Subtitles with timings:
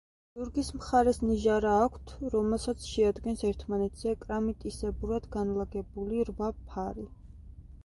[0.37, 7.09] ზურგის მხარეს ნიჟარა აქვთ, რომელსაც შეადგენს ერთმანეთზე კრამიტისებურად განლაგებული რვა ფარი.